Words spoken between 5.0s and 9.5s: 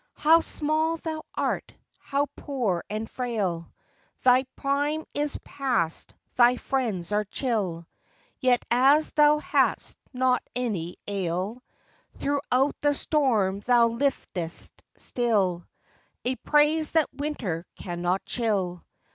is past; thy friends are chill; Yet as thou